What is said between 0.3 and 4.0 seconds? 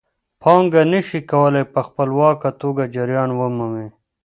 پانګه نشي کولای په خپلواکه توګه جریان ومومي